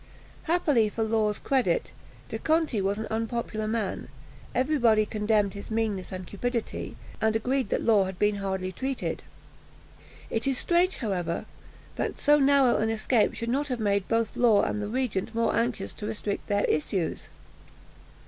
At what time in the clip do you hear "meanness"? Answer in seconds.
5.69-6.11